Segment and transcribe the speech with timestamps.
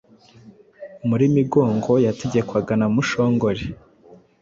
[1.09, 3.63] Hari Migongo yategekwaga na Mushongore